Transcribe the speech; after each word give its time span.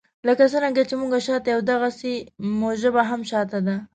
لکه 0.27 0.43
څنګه 0.53 0.81
چې 0.89 0.93
موږ 0.99 1.13
شاته 1.27 1.47
یو 1.53 1.61
داغسي 1.69 2.15
مو 2.57 2.69
ژبه 2.81 3.01
هم 3.09 3.21
شاته 3.31 3.59
ده. 3.67 3.75